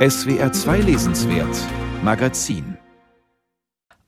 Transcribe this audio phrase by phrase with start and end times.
[0.00, 1.54] SWR 2 Lesenswert
[2.02, 2.78] Magazin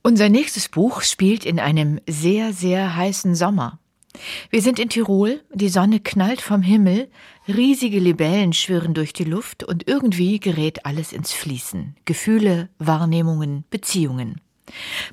[0.00, 3.78] Unser nächstes Buch spielt in einem sehr, sehr heißen Sommer.
[4.48, 7.10] Wir sind in Tirol, die Sonne knallt vom Himmel,
[7.46, 11.94] riesige Libellen schwirren durch die Luft und irgendwie gerät alles ins Fließen.
[12.06, 14.40] Gefühle, Wahrnehmungen, Beziehungen.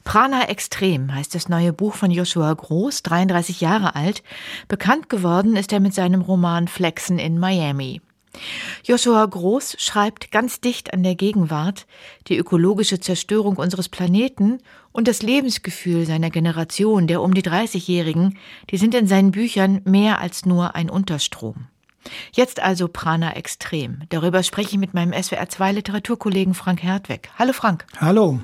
[0.05, 4.23] Prana Extrem heißt das neue Buch von Joshua Groß, 33 Jahre alt.
[4.69, 7.99] Bekannt geworden ist er mit seinem Roman Flexen in Miami.
[8.83, 11.85] Joshua Groß schreibt ganz dicht an der Gegenwart,
[12.27, 14.59] die ökologische Zerstörung unseres Planeten
[14.91, 18.37] und das Lebensgefühl seiner Generation, der um die 30-Jährigen,
[18.69, 21.67] die sind in seinen Büchern mehr als nur ein Unterstrom.
[22.33, 24.01] Jetzt also Prana Extrem.
[24.09, 27.29] Darüber spreche ich mit meinem SWR2 Literaturkollegen Frank Hertweg.
[27.37, 27.85] Hallo Frank.
[27.97, 28.39] Hallo.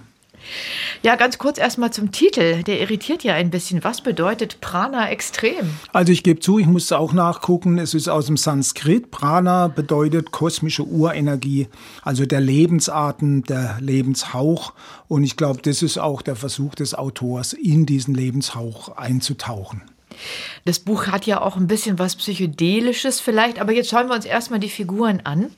[1.04, 2.63] Ja, ganz kurz erstmal zum Titel.
[2.63, 3.84] Der irritiert ja ein bisschen.
[3.84, 5.72] Was bedeutet Prana extrem?
[5.94, 7.77] Also ich gebe zu, ich musste auch nachgucken.
[7.77, 9.12] Es ist aus dem Sanskrit.
[9.12, 11.67] Prana bedeutet kosmische Urenergie,
[12.02, 14.73] also der Lebensatem, der Lebenshauch.
[15.08, 19.84] Und ich glaube, das ist auch der Versuch des Autors, in diesen Lebenshauch einzutauchen.
[20.64, 24.25] Das Buch hat ja auch ein bisschen was Psychedelisches vielleicht, aber jetzt schauen wir uns
[24.25, 25.52] erstmal die Figuren an.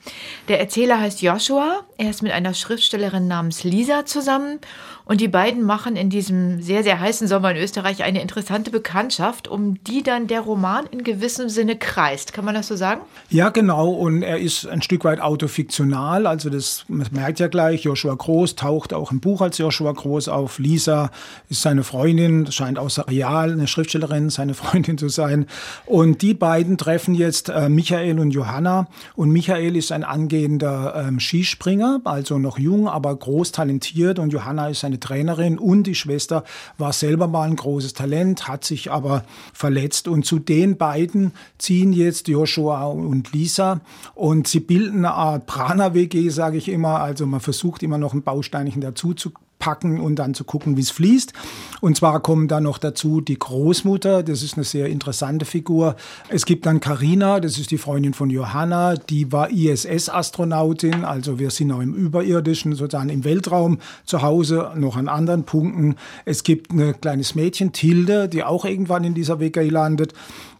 [0.47, 4.59] Der Erzähler heißt Joshua, er ist mit einer Schriftstellerin namens Lisa zusammen
[5.07, 9.47] und die beiden machen in diesem sehr, sehr heißen Sommer in Österreich eine interessante Bekanntschaft,
[9.47, 12.33] um die dann der Roman in gewissem Sinne kreist.
[12.33, 13.01] Kann man das so sagen?
[13.29, 13.89] Ja, genau.
[13.89, 16.27] Und er ist ein Stück weit autofiktional.
[16.27, 20.27] Also das man merkt ja gleich, Joshua Groß taucht auch im Buch als Joshua Groß
[20.27, 20.59] auf.
[20.59, 21.09] Lisa
[21.49, 25.45] ist seine Freundin, scheint außer real eine Schriftstellerin, seine Freundin zu sein.
[25.85, 28.87] Und die beiden treffen jetzt äh, Michael und Johanna.
[29.15, 34.19] Und Michael ist ein angehender ähm, Skispringer, also noch jung, aber groß talentiert.
[34.19, 36.43] Und Johanna ist eine eine Trainerin und die Schwester
[36.77, 40.07] war selber mal ein großes Talent, hat sich aber verletzt.
[40.07, 43.81] Und zu den beiden ziehen jetzt Joshua und Lisa
[44.15, 46.99] und sie bilden eine Art Prana-WG, sage ich immer.
[46.99, 49.31] Also man versucht immer noch ein Bausteinchen dazu zu
[49.67, 51.33] packen und dann zu gucken, wie es fließt.
[51.81, 55.97] Und zwar kommen da noch dazu die Großmutter, das ist eine sehr interessante Figur.
[56.29, 61.51] Es gibt dann Karina, das ist die Freundin von Johanna, die war ISS-Astronautin, also wir
[61.51, 65.95] sind auch im Überirdischen, sozusagen im Weltraum zu Hause, noch an anderen Punkten.
[66.23, 70.13] Es gibt ein kleines Mädchen, Tilde, die auch irgendwann in dieser WG landet.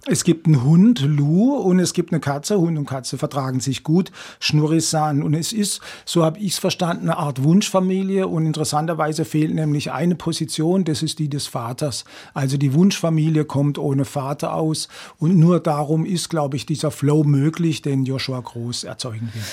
[0.09, 2.57] Es gibt einen Hund, Lou, und es gibt eine Katze.
[2.57, 5.21] Hund und Katze vertragen sich gut, Schnurrisan.
[5.21, 8.25] Und es ist, so habe ich es verstanden, eine Art Wunschfamilie.
[8.25, 8.45] Und
[8.97, 12.05] interessanterweise fehlt nämlich eine Position, das ist die des Vaters.
[12.33, 14.87] Also die Wunschfamilie kommt ohne Vater aus.
[15.19, 19.43] Und nur darum ist, glaube ich, dieser Flow möglich, den Joshua Groß erzeugen will.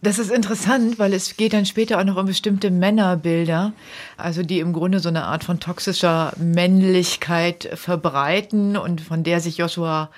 [0.00, 3.72] Das ist interessant, weil es geht dann später auch noch um bestimmte Männerbilder,
[4.16, 9.58] also die im Grunde so eine Art von toxischer Männlichkeit verbreiten und von der sich
[9.58, 10.10] Joshua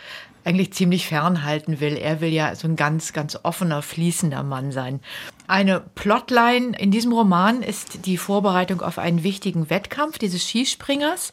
[0.45, 1.97] eigentlich ziemlich fernhalten will.
[1.97, 5.01] Er will ja so ein ganz, ganz offener, fließender Mann sein.
[5.47, 11.33] Eine Plotline in diesem Roman ist die Vorbereitung auf einen wichtigen Wettkampf dieses Skispringers.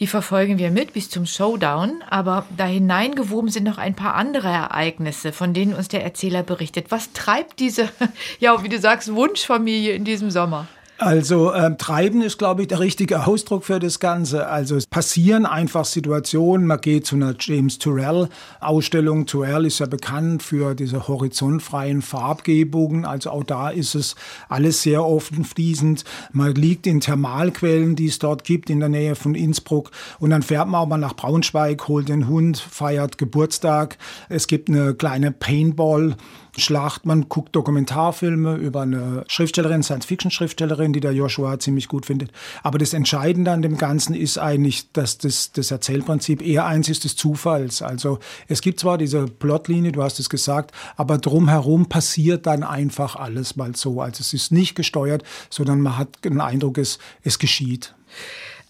[0.00, 4.48] Die verfolgen wir mit bis zum Showdown, aber da hineingewoben sind noch ein paar andere
[4.48, 6.86] Ereignisse, von denen uns der Erzähler berichtet.
[6.90, 7.88] Was treibt diese,
[8.40, 10.66] ja, wie du sagst, Wunschfamilie in diesem Sommer?
[10.98, 14.46] Also ähm, treiben ist, glaube ich, der richtige Ausdruck für das Ganze.
[14.46, 16.68] Also es passieren einfach Situationen.
[16.68, 18.28] Man geht zu einer James Turrell
[18.60, 19.26] Ausstellung.
[19.26, 23.04] Turrell ist ja bekannt für diese horizontfreien Farbgebungen.
[23.04, 24.14] Also auch da ist es
[24.48, 26.04] alles sehr offen fließend.
[26.32, 29.90] Man liegt in Thermalquellen, die es dort gibt in der Nähe von Innsbruck.
[30.20, 33.98] Und dann fährt man auch mal nach Braunschweig, holt den Hund, feiert Geburtstag.
[34.28, 36.16] Es gibt eine kleine Paintball
[36.56, 37.06] Schlacht.
[37.06, 42.30] Man guckt Dokumentarfilme über eine Schriftstellerin, Science-Fiction-Schriftstellerin, die der Joshua ziemlich gut findet.
[42.62, 47.04] Aber das Entscheidende an dem Ganzen ist eigentlich, dass das, das Erzählprinzip eher eins ist
[47.04, 47.82] des Zufalls.
[47.82, 53.16] Also es gibt zwar diese Plotlinie, du hast es gesagt, aber drumherum passiert dann einfach
[53.16, 54.00] alles mal so.
[54.00, 57.94] Also es ist nicht gesteuert, sondern man hat den Eindruck, es, es geschieht.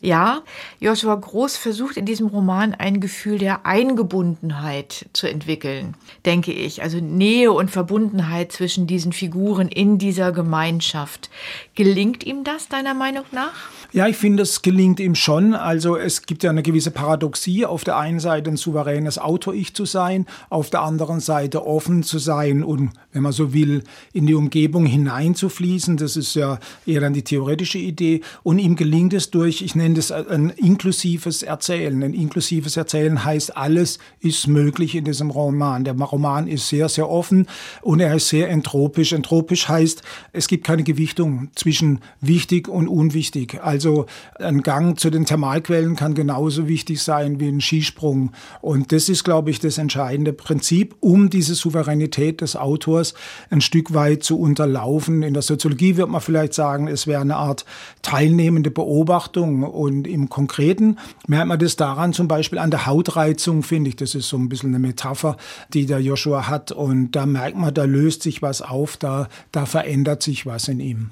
[0.05, 0.43] Ja,
[0.81, 5.95] Joshua Groß versucht in diesem Roman ein Gefühl der Eingebundenheit zu entwickeln,
[6.27, 6.83] denke ich.
[6.83, 11.31] Also Nähe und Verbundenheit zwischen diesen Figuren in dieser Gemeinschaft.
[11.77, 13.53] Gelingt ihm das deiner Meinung nach?
[13.93, 15.55] Ja, ich finde, es gelingt ihm schon.
[15.55, 17.67] Also es gibt ja eine gewisse Paradoxie.
[17.67, 22.19] Auf der einen Seite ein souveränes Autor-Ich zu sein, auf der anderen Seite offen zu
[22.19, 23.83] sein und, wenn man so will,
[24.13, 25.97] in die Umgebung hineinzufließen.
[25.97, 28.21] Das ist ja eher dann die theoretische Idee.
[28.45, 32.03] Und ihm gelingt es durch, ich nenne das ein inklusives Erzählen.
[32.05, 35.83] Ein inklusives Erzählen heißt, alles ist möglich in diesem Roman.
[35.83, 37.49] Der Roman ist sehr, sehr offen
[37.83, 39.13] und er ist sehr entropisch.
[39.13, 43.59] Entropisch heißt, es gibt keine Gewichtung zwischen wichtig und unwichtig.
[43.63, 44.05] Also
[44.39, 48.33] ein Gang zu den Thermalquellen kann genauso wichtig sein wie ein Skisprung.
[48.61, 53.15] Und das ist, glaube ich, das entscheidende Prinzip, um diese Souveränität des Autors
[53.49, 55.23] ein Stück weit zu unterlaufen.
[55.23, 57.65] In der Soziologie wird man vielleicht sagen, es wäre eine Art
[58.03, 59.63] teilnehmende Beobachtung.
[59.63, 63.97] Und im Konkreten merkt man das daran, zum Beispiel an der Hautreizung, finde ich.
[63.97, 65.39] Das ist so ein bisschen eine Metapher,
[65.73, 66.73] die der Joshua hat.
[66.73, 70.81] Und da merkt man, da löst sich was auf, da, da verändert sich was in
[70.81, 71.11] ihm.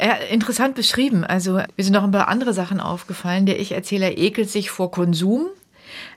[0.00, 1.24] Ja, interessant beschrieben.
[1.24, 3.46] Also mir sind noch ein paar andere Sachen aufgefallen.
[3.46, 5.48] Der Ich-Erzähler ekelt sich vor Konsum.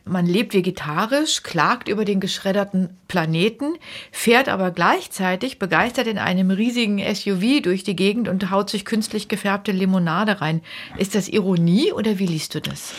[0.06, 3.74] Man lebt vegetarisch, klagt über den geschredderten Planeten,
[4.12, 9.28] fährt aber gleichzeitig begeistert in einem riesigen SUV durch die Gegend und haut sich künstlich
[9.28, 10.62] gefärbte Limonade rein.
[10.98, 12.94] Ist das Ironie oder wie liest du das?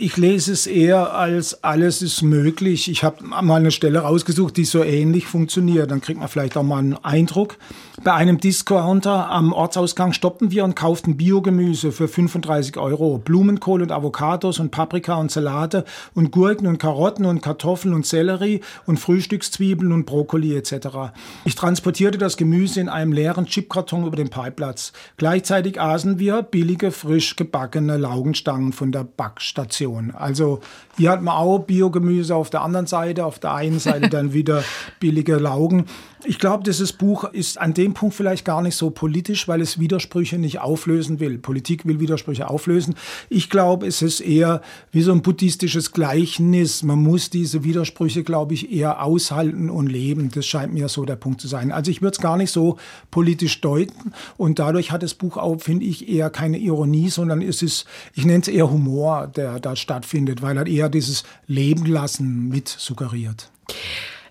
[0.00, 2.88] Ich lese es eher als alles ist möglich.
[2.88, 5.90] Ich habe mal eine Stelle rausgesucht, die so ähnlich funktioniert.
[5.90, 7.58] Dann kriegt man vielleicht auch mal einen Eindruck.
[8.04, 13.18] Bei einem Discounter am Ortsausgang stoppten wir und kauften Biogemüse für 35 Euro.
[13.18, 15.84] Blumenkohl und Avocados und Paprika und Salate
[16.14, 21.10] und Gurken und Karotten und Kartoffeln und Sellerie und Frühstückszwiebeln und Brokkoli etc.
[21.44, 24.92] Ich transportierte das Gemüse in einem leeren Chipkarton über den Parkplatz.
[25.16, 29.87] Gleichzeitig aßen wir billige, frisch gebackene Laugenstangen von der Backstation.
[29.96, 30.60] Also
[30.96, 34.62] hier hat man auch Biogemüse auf der anderen Seite, auf der einen Seite dann wieder
[35.00, 35.86] billige Laugen.
[36.24, 39.78] Ich glaube, dieses Buch ist an dem Punkt vielleicht gar nicht so politisch, weil es
[39.78, 41.38] Widersprüche nicht auflösen will.
[41.38, 42.96] Politik will Widersprüche auflösen.
[43.28, 46.82] Ich glaube, es ist eher wie so ein buddhistisches Gleichnis.
[46.82, 50.30] Man muss diese Widersprüche, glaube ich, eher aushalten und leben.
[50.34, 51.70] Das scheint mir so der Punkt zu sein.
[51.70, 52.78] Also ich würde es gar nicht so
[53.12, 57.62] politisch deuten und dadurch hat das Buch auch, finde ich, eher keine Ironie, sondern es
[57.62, 62.48] ist, ich nenne es eher Humor, der da stattfindet, weil er eher dieses Leben lassen
[62.48, 63.50] mit suggeriert.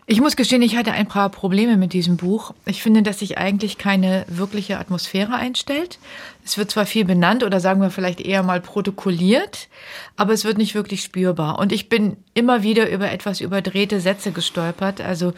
[0.09, 2.53] Ich muss gestehen, ich hatte ein paar Probleme mit diesem Buch.
[2.65, 5.99] Ich finde, dass sich eigentlich keine wirkliche Atmosphäre einstellt.
[6.47, 9.67] Es wird zwar viel benannt oder sagen wir vielleicht eher mal protokolliert,
[10.15, 11.59] aber es wird nicht wirklich spürbar.
[11.59, 15.01] Und ich bin immer wieder über etwas überdrehte Sätze gestolpert.
[15.01, 15.33] Also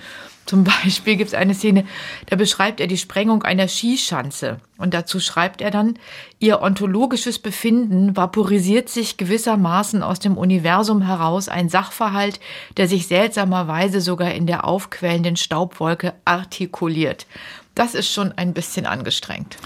[0.45, 1.85] zum Beispiel gibt es eine Szene,
[2.27, 4.59] da beschreibt er die Sprengung einer Skischanze.
[4.77, 5.97] Und dazu schreibt er dann,
[6.37, 12.39] ihr ontologisches Befinden vaporisiert sich gewissermaßen aus dem Universum heraus, ein Sachverhalt,
[12.77, 17.25] der sich seltsamerweise sogar in der aufquellenden Staubwolke artikuliert.
[17.73, 19.57] Das ist schon ein bisschen angestrengt.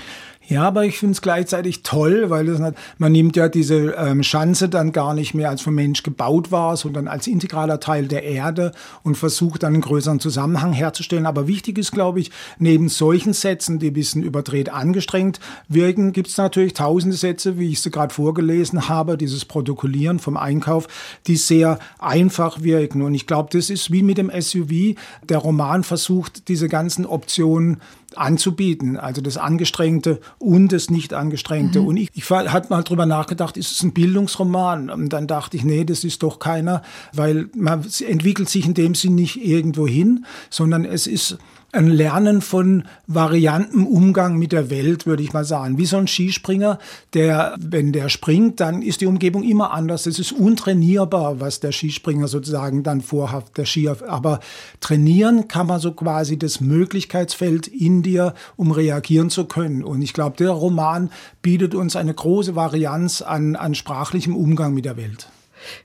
[0.47, 2.59] Ja, aber ich finde es gleichzeitig toll, weil es,
[2.97, 6.75] man nimmt ja diese ähm, Schanze dann gar nicht mehr als vom Mensch gebaut war,
[6.75, 8.73] sondern als integraler Teil der Erde
[9.03, 11.25] und versucht dann einen größeren Zusammenhang herzustellen.
[11.25, 12.29] Aber wichtig ist, glaube ich,
[12.59, 17.71] neben solchen Sätzen, die ein bisschen überdreht angestrengt wirken, gibt es natürlich tausende Sätze, wie
[17.71, 20.87] ich sie gerade vorgelesen habe, dieses Protokollieren vom Einkauf,
[21.25, 23.01] die sehr einfach wirken.
[23.01, 24.97] Und ich glaube, das ist wie mit dem SUV.
[25.23, 27.81] Der Roman versucht, diese ganzen Optionen
[28.17, 31.81] anzubieten, also das Angestrengte und das Nicht-Angestrengte.
[31.81, 31.87] Mhm.
[31.87, 34.89] Und ich, ich hatte mal drüber nachgedacht, ist es ein Bildungsroman?
[34.89, 36.81] Und dann dachte ich, nee, das ist doch keiner,
[37.13, 41.37] weil man entwickelt sich in dem Sinn nicht irgendwo hin, sondern es ist
[41.73, 45.77] ein Lernen von varianten Umgang mit der Welt, würde ich mal sagen.
[45.77, 46.77] Wie so ein Skispringer,
[47.13, 50.05] der, wenn der springt, dann ist die Umgebung immer anders.
[50.05, 53.97] Es ist untrainierbar, was der Skispringer sozusagen dann vorhat, der Skier.
[54.07, 54.39] Aber
[54.79, 59.83] trainieren kann man so quasi das Möglichkeitsfeld in dir, um reagieren zu können.
[59.83, 61.09] Und ich glaube, der Roman
[61.41, 65.27] bietet uns eine große Varianz an, an sprachlichem Umgang mit der Welt.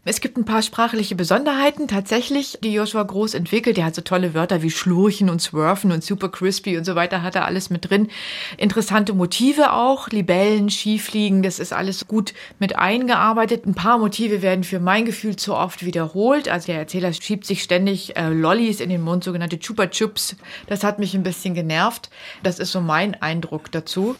[0.05, 3.77] Es gibt ein paar sprachliche Besonderheiten tatsächlich, die Joshua Groß entwickelt.
[3.77, 7.23] Der hat so tolle Wörter wie Schlurchen und Swerfen und Super Crispy und so weiter,
[7.23, 8.09] hat er alles mit drin.
[8.57, 13.67] Interessante Motive auch, Libellen, Skifliegen, das ist alles gut mit eingearbeitet.
[13.67, 16.49] Ein paar Motive werden für mein Gefühl zu oft wiederholt.
[16.49, 20.37] Also der Erzähler schiebt sich ständig äh, Lollis in den Mund, sogenannte Chupa Chups.
[20.67, 22.11] Das hat mich ein bisschen genervt.
[22.43, 24.17] Das ist so mein Eindruck dazu.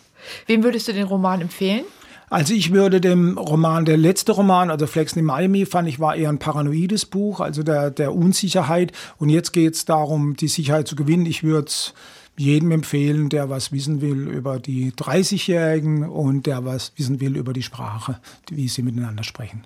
[0.47, 1.85] Wem würdest du den Roman empfehlen?
[2.31, 6.17] Also ich würde dem Roman, der letzte Roman, also Flexen in Miami, fand ich war
[6.17, 8.93] eher ein paranoides Buch, also der, der Unsicherheit.
[9.19, 11.27] Und jetzt geht es darum, die Sicherheit zu gewinnen.
[11.27, 11.95] Ich würde es
[12.37, 17.53] jedem empfehlen, der was wissen will über die 30-Jährigen und der was wissen will über
[17.53, 18.21] die Sprache,
[18.51, 19.65] wie sie miteinander sprechen.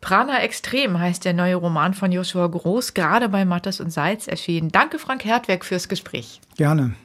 [0.00, 4.70] Prana Extrem heißt der neue Roman von Joshua Groß, gerade bei Mattes und Seitz erschienen.
[4.70, 6.40] Danke, Frank Hertweg, fürs Gespräch.
[6.56, 6.94] Gerne.